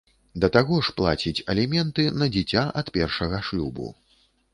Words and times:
Да 0.43 0.47
таго 0.53 0.77
ж, 0.85 0.93
плаціць 1.01 1.43
аліменты 1.53 2.05
на 2.21 2.25
дзіця 2.37 2.63
ад 2.81 2.89
першага 2.97 3.43
шлюбу. 3.51 3.87